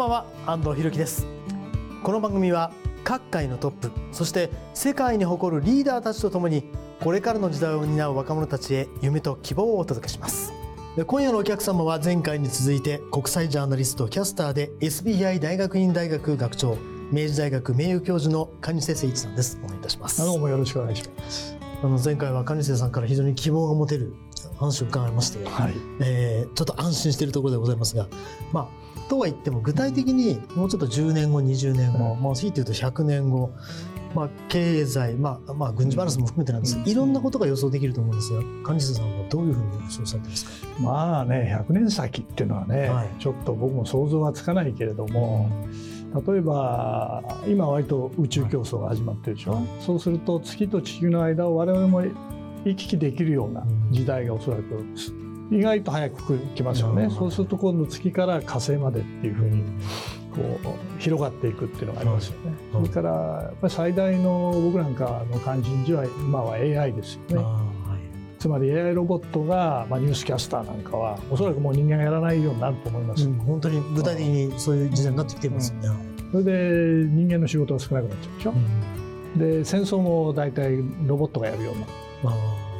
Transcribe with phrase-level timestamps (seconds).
[0.00, 1.26] ばんは安藤博樹です。
[2.02, 2.72] この番組は
[3.04, 6.64] 各界のトップそして世界に誇るリーダーたちとともに
[7.00, 10.54] これからの時代を担う若者たちへ夢と希望をお届けします。
[11.06, 16.78] 今夜のお客様は前回に続いて国際ジャーナリストキャスターで SBI 大学院大学学長
[17.12, 19.60] 明治大学名誉教授の蟹瀬誠一さんです。
[19.62, 20.24] お願いいたします。
[20.24, 21.54] どうもよろしくお願いします。
[21.82, 24.14] あの前回は蟹瀬さんから非常に希望が持てる
[24.60, 25.74] 話を伺いまして、はい。
[26.00, 28.06] えー、ちょっと安心しているところでございますが
[28.52, 33.50] まあとは言っても具体的にもうちょっと10年後20年後、うん、まあひいて言うと100年後
[34.14, 36.76] まあ、経済、まあまあ、軍事バランスも含めてなんです。
[36.78, 40.66] けど、いろんなことが予想できると思うんですが蟹瀬さんはどういうふうに予想されてますか？
[40.80, 45.48] まあね100年先っていうのはね、はい、ちょっと僕も想像はつかないけれども。
[46.26, 52.02] 例えば今割と宇宙競争が始まってるでしょ、はい、そうすると月と地球の間を我々も
[52.64, 54.62] 行き来できるような時代がおそらく
[55.50, 59.64] 意外と早く来ますよね、そうすると今度月から火星までっていうふうに
[60.30, 60.60] こ
[60.98, 67.80] う広がっていくっていうのがありますよね、それからやっぱり最大の僕なんかの関心事は今は AI ですよね。
[68.38, 75.88] つまり AI ロボットが、まあ、ニュースキャスターなんかはおそらくもう人間がやらないようになると思います、うん、本当に具体的にそういう時代になってきてますよね、
[76.32, 78.54] うん、それで人間の仕事が少なくなっちゃうでしょ、う
[79.36, 81.92] ん、で戦争も大体ロボットがやるようになる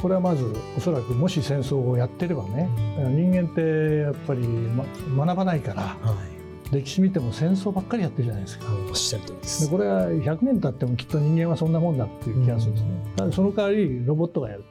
[0.00, 0.44] これはまず
[0.76, 2.68] おそらくもし戦争をやってればね、
[2.98, 3.60] 人間って
[4.02, 4.84] やっぱり、ま、
[5.26, 6.34] 学ばないから、はい
[6.72, 8.66] 歴史見ても戦争ばっかりやってるじゃないですか。
[8.88, 12.90] おっしゃる通りですこれは100年経ってもきっと人間はそんなもんだっていう気がするんですね。
[13.20, 14.64] うん、その代わりロボットがやる。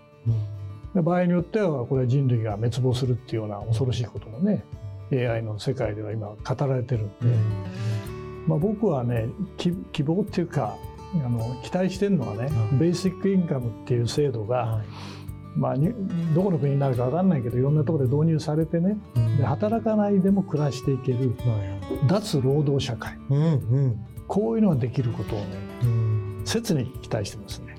[0.96, 4.64] うん、場合によってはこれは人類が滅亡するっていうような恐ろしいこともね
[5.12, 10.76] AI の世界では今語られてるんで、うん、まあ、僕はね希望っていうか
[11.16, 14.82] あの期待してるのはね、ベーシックインカムっていう制度が、
[15.56, 15.76] まあ、
[16.34, 21.36] どこの国になるか分かんないけどいろんなところで導入されてね、うん、で働かないでも暮らしていける、
[22.08, 23.48] 脱労働社会、うんう
[23.88, 25.46] ん、こういうのができることをね、
[25.84, 27.74] うん、切に期待してますね。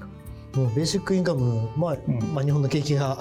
[0.55, 1.97] ベーシックインカム、まあ
[2.33, 3.19] まあ、日本の景気が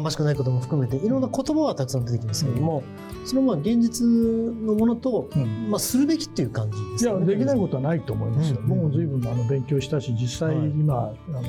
[0.00, 2.82] 芳しくないことも含めていろんな言葉はたくさん出てきますけれども、
[3.24, 5.28] そのまあ現実のものと、
[5.68, 7.10] まあ、するべきっていう感じですね。
[7.10, 8.60] いやできないことはないと思いますよ。
[8.66, 11.42] 僕も随分あの勉強したし実際今、はい、あの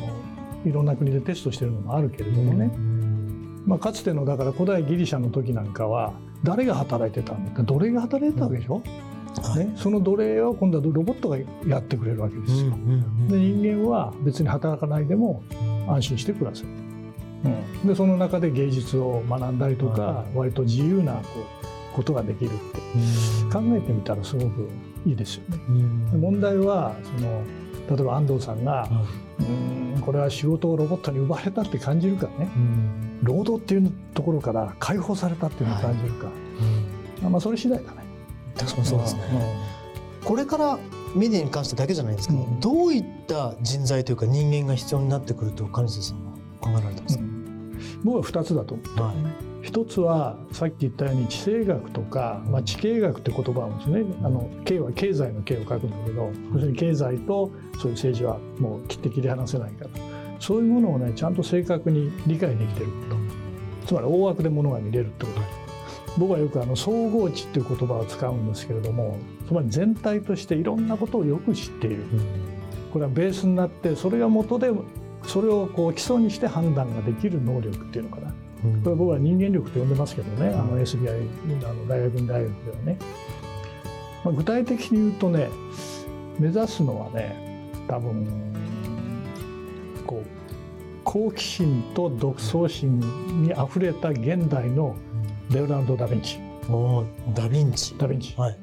[0.66, 2.72] いろんな国でテストしてるのもあるけれどもね、
[3.66, 7.64] まあ、かつてのだから古代ギリシャの時なんかは誰が働いてたんだ？
[7.64, 8.82] 奴隷が働いてたわけでしょ、
[9.42, 12.72] はい、ね、その奴隷は今度はロボットがやってくれるわけですよ。
[13.30, 15.06] で人間は別に働かない。
[15.06, 15.44] でも
[15.88, 16.70] 安心して暮らせる。
[17.44, 21.22] うん、でその中で芸術を学んだりとか、割と自由なこ
[21.94, 22.84] うことができるって。
[23.52, 24.70] 考えてみたらすごく
[25.06, 26.18] いいですよね。
[26.18, 27.42] 問題はその
[27.90, 28.88] 例えば安藤さんが、
[29.40, 32.50] うんこれは仕事をロボットに奪われたって感じるかね、
[33.22, 36.32] 労働っていうところから解放されたっていうのを感じるか、は
[37.22, 38.04] い、まあそれ次第だね。
[38.58, 39.22] 確かにそうですね、
[40.26, 40.78] これから
[41.16, 47.33] メディアに関してだけじゃないんですけど、うん、どういった人材というか人間が必要になってくると金瀬さんは考えられてますか、うん、
[48.04, 49.16] 僕は2つだと思って、はい。
[49.66, 59.90] 一つはさっき言ったように地政学とか、まあ、地経学って言葉もですねあの経は経済の経を書くんだけど要するに経済とそういう政治はもう切って切り離せないから。
[60.40, 62.92] そういうものをねちゃんと正確に理解できてるこ
[63.82, 63.88] と。
[63.88, 65.64] つまり大枠でものが見れるってこと。
[66.18, 69.18] 僕はよくあの総合値っていう言葉を使うんですけれども
[69.48, 72.04] つまり全体としていろんなことをよく知っている、
[72.92, 74.70] これはベースになってそれが元で
[75.26, 78.34] それをこう基礎にして判断ができる能力っていうのかな。
[78.84, 81.28] これ僕は人間力と呼んでますけどね、あの SBI
[81.66, 82.98] あの大学院大学ではね、
[84.24, 85.50] まあ、具体的に言うとね
[86.40, 88.26] 目指すのはね多分
[90.08, 90.44] こう
[91.04, 93.00] 好奇心と独創心
[93.44, 94.96] にあふれた現代の
[95.52, 96.40] レオナルド・ダ・ヴィンチ。
[96.70, 97.04] お
[97.36, 97.96] ダ・ヴィンチ。
[97.98, 98.58] ダ・ヴィンチ、はい、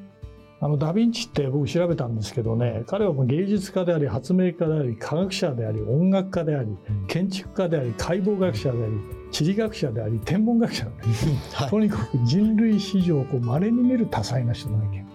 [0.63, 6.77] あのダ・ヴィンチって僕調べたんですけどね彼はもう芸術家であり発明家であり科学者であり音楽家であり
[7.07, 8.93] 建築家であり解剖学者であり
[9.31, 11.13] 地理学者であり天文学者であり、
[11.53, 11.69] はい。
[11.69, 14.97] とにかく人類史上こう稀に見る多彩な人なわけ。
[14.97, 15.05] よ。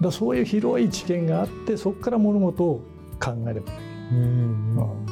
[0.00, 2.82] だそういう広い知見があってそこから物事を
[3.18, 3.72] 考えれば。
[3.72, 3.78] いい。
[4.12, 5.06] うん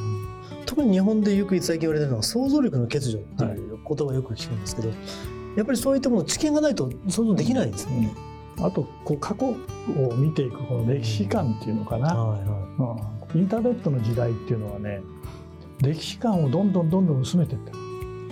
[0.65, 4.89] 特に日本でよく最近言われてるのは想像力の欠如っていう言葉をよく聞くんですけど、
[5.57, 8.30] やっぱりそういったもの知見がないと想像できないですよね。
[8.61, 9.55] あとこう過去を
[10.15, 12.97] 見ていくこの歴史観っていうのかな、はいは
[13.33, 13.39] うん。
[13.39, 15.01] インターネットの時代っていうのはね
[15.81, 17.77] 歴史観をどんどんどんどん薄めていってる。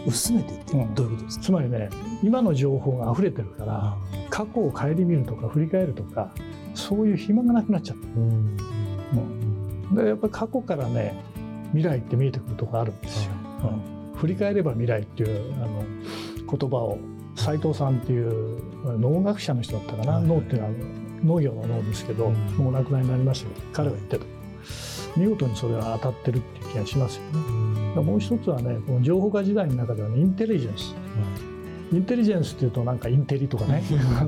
[0.05, 0.07] い。
[0.07, 0.93] 薄めていってうん。
[0.93, 1.43] どういうことですか？
[1.45, 1.89] つまりね
[2.23, 3.97] 今の情報が溢れてるから
[4.29, 6.31] 過去を顧みるとか振り返るとか
[6.75, 8.57] そういう暇がなくなっちゃった、うん。
[9.89, 9.95] うん。
[9.95, 11.23] でやっぱり過去からね
[11.71, 13.31] 未来って見えてくるところあるんですよ、
[14.13, 14.17] うん。
[14.17, 15.83] 振り返れば未来っていうあの
[16.57, 16.97] 言葉を
[17.39, 18.61] 斉藤さんっていう
[18.99, 20.23] 農学者の人だったかな、はい。
[20.23, 20.73] 農っていうのは
[21.23, 22.33] 農業の農ですけど、うん。
[22.57, 23.49] もうお亡くなりになりました。
[23.49, 24.25] けど彼は言ってた。
[25.17, 27.23] 見事にそれは当たってるっていう気がしますよ
[27.95, 28.01] ね。
[28.01, 30.95] もう一つはねこの情報化時代の中ではねインテリジェンス。
[31.91, 33.83] インテリジェンスっていうとなんかインテリとかね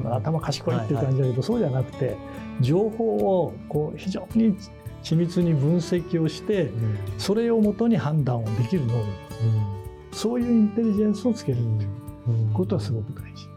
[0.09, 2.17] 頭賢いっていう感じだけど、そうじゃなくて
[2.59, 4.57] 情報をこう非常に
[5.03, 6.71] 緻密に分析をして
[7.19, 9.05] それをもとに判断をできる能力。
[10.11, 11.89] そういうインテリジェンスをつけるっていう
[12.53, 13.47] ことはすごく大事。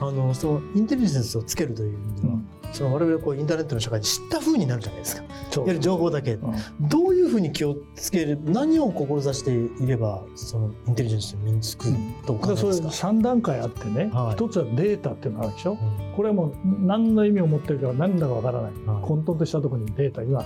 [0.00, 2.34] あのそのインテリジェンスをつけるという意味では、
[2.72, 5.22] その我々こうインターネットの社会に知った風になるじゃないですか。
[5.22, 6.34] いわゆる情報だけ。
[6.34, 6.54] うん。
[6.88, 9.52] どういうふうに気をつける何を志して
[9.82, 11.88] いればそのインテリジェンスに身につく
[12.26, 14.34] とかですか、3段階あってね、はい。
[14.34, 16.14] 一つはデータっていうのがあるでしょ、うん。
[16.14, 19.02] これはもう何の意味を持ってるか何だかわからない、はい。
[19.02, 20.44] 混沌としたところにデータ今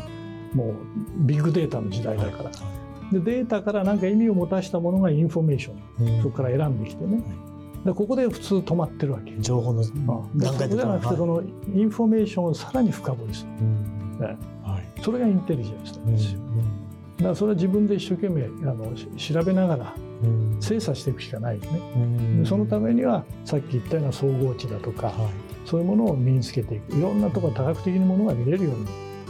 [0.54, 0.74] もう
[1.18, 2.50] ビッグデータの時代だから、
[3.10, 6.22] でデータから何か意味を持たしたものがインフォメーションうん。
[6.22, 7.22] そこから選んできてね、
[7.84, 9.82] でここで普通止まってるわけ、情報の
[10.36, 11.42] 段階でじゃなくてその
[11.74, 13.50] インフォメーションをさらに深掘りする。
[13.60, 14.18] うん。
[14.20, 15.02] ねはい。
[15.02, 16.40] それがインテリジェンスなんですよ、
[17.18, 20.56] だからそれは自分で一生懸命あのし調べながらうん。
[20.60, 22.42] 精査していくしかないよね、うん。
[22.42, 25.16] でそのためにはさっき言ったような総合知だとか、はい。
[25.64, 26.96] そういうものを身につけていく。
[26.96, 28.86] いろんなところ多角的にものが見れるように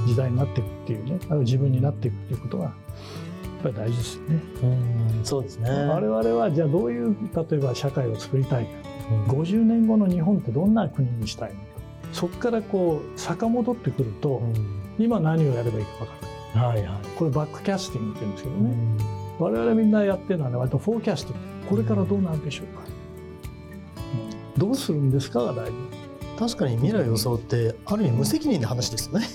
[0.07, 1.19] 時代になっていくっていうね。
[1.23, 2.73] あるいは自分になっていくっていうことが
[3.63, 4.43] ぱり大事ですよね。
[4.63, 4.67] う
[5.21, 5.25] ん。
[5.25, 5.71] そうですね。
[5.71, 8.71] 我々はじゃあどういう例えば社会を作りたいか。
[9.11, 9.41] うん。
[9.41, 11.67] 50年後の日本ってどんな国にしたいのか。
[12.13, 14.43] そこからこう遡ってくると
[14.99, 16.13] 今何をやればいいか分か
[16.55, 16.77] らない。
[16.77, 17.07] はいはい。
[17.17, 18.77] これバックキャスティングって言うんですけどね、
[19.39, 21.53] 我々みんなやってるのはね割とフォーキャスティング。
[21.71, 22.83] これからどうなるでしょうか、
[24.55, 24.61] うん。
[24.61, 25.73] どうするんですかが大事、
[26.39, 29.27] 確かに未来予想ってある意味無責任な話ですよね、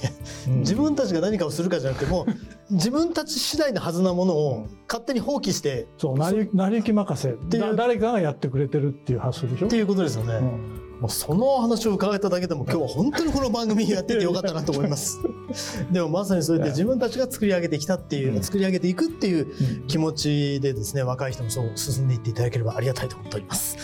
[0.48, 0.60] うん。
[0.68, 2.26] 自分たちが何かをするかじゃなくてもう
[2.70, 7.34] 自分たち次第のはずなものを勝手に放棄してそう成り成り行き任せ。
[7.34, 7.64] ていう。
[7.64, 9.68] だ誰かがやってくれてるっていう発想でしょ？
[9.68, 11.00] っていうことですよね、うん。
[11.00, 15.20] もうその話を伺えただけでも今日は本当にこの番組やっててよかったなと思います。
[15.92, 18.44] でもまさにそうやって自分たちが作り上げてきたっていう、うん。
[18.44, 19.88] 作り上げていくっていううん。
[19.88, 23.78] 気持ちでですね若い人もそう進んでいっていただければありがたいと思っております、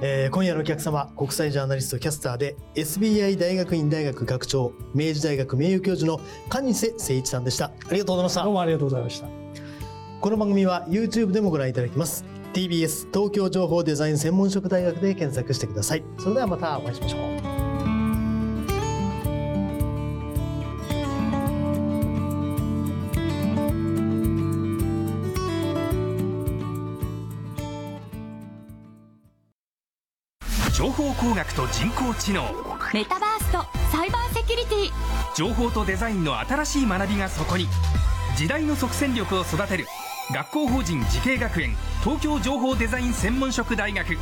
[0.00, 7.66] えー今夜のお客様国際ジャーナリストキャスターで SBI 大学院大学学長明治大学名誉教授の蟹瀬誠一さんでした。
[7.66, 8.44] ありがとうございました。
[8.44, 9.26] どうもありがとうございました。
[10.20, 12.24] この番組は YouTube でもご覧いただけます。
[12.52, 16.04] TBS 東京情報デザイン専門職大学で検索してください。
[16.18, 17.47] それではまたお会いしましょう
[30.98, 32.42] 報工学と人工知能。
[32.92, 34.90] メタバースとサイバーセキュリティ。
[35.36, 37.68] 情報とデザインの新しい学びがそこに。
[38.36, 39.86] 時代の即戦力を育てる。
[40.34, 41.76] 学校法人慈恵学園。
[42.02, 44.18] 東京情報デザイン専門職大学。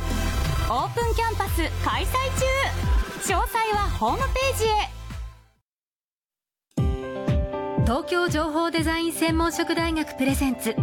[0.69, 2.13] オープンキャンパス開催
[3.25, 3.33] 中。
[3.33, 4.67] 詳細はホームページへ。
[7.85, 10.75] 東京情報デザイン専門職大学プレゼンツ。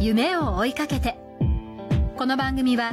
[0.00, 1.16] 夢を追いかけて。
[2.18, 2.92] この番組は